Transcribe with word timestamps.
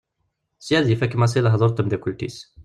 Sya 0.65 0.75
ad 0.79 0.87
ifak 0.93 1.13
Massi 1.17 1.39
lehdur 1.41 1.71
d 1.71 1.75
temddakelt-is. 1.75 2.37